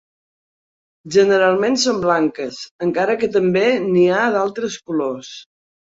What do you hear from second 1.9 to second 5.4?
blanques, encara que també n'hi ha d'altres colors.